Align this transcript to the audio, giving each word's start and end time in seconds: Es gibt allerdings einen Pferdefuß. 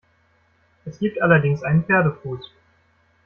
Es 0.83 0.97
gibt 0.97 1.21
allerdings 1.21 1.61
einen 1.61 1.83
Pferdefuß. 1.85 2.49